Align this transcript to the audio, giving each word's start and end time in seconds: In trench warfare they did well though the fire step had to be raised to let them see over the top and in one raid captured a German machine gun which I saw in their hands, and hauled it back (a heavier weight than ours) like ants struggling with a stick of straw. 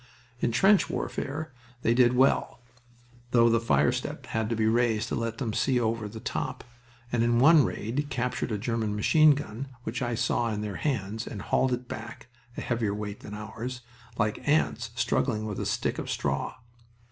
In 0.39 0.51
trench 0.51 0.89
warfare 0.89 1.53
they 1.83 1.93
did 1.93 2.13
well 2.13 2.59
though 3.29 3.49
the 3.49 3.59
fire 3.59 3.91
step 3.91 4.25
had 4.25 4.49
to 4.49 4.55
be 4.55 4.65
raised 4.65 5.09
to 5.09 5.15
let 5.15 5.37
them 5.37 5.53
see 5.53 5.79
over 5.79 6.07
the 6.09 6.19
top 6.19 6.63
and 7.11 7.21
in 7.21 7.37
one 7.37 7.63
raid 7.63 8.07
captured 8.09 8.51
a 8.51 8.57
German 8.57 8.95
machine 8.95 9.35
gun 9.35 9.67
which 9.83 10.01
I 10.01 10.15
saw 10.15 10.49
in 10.51 10.61
their 10.61 10.77
hands, 10.77 11.27
and 11.27 11.39
hauled 11.43 11.71
it 11.71 11.87
back 11.87 12.29
(a 12.57 12.61
heavier 12.61 12.95
weight 12.95 13.19
than 13.19 13.35
ours) 13.35 13.81
like 14.17 14.39
ants 14.47 14.89
struggling 14.95 15.45
with 15.45 15.59
a 15.59 15.67
stick 15.67 15.99
of 15.99 16.09
straw. 16.09 16.55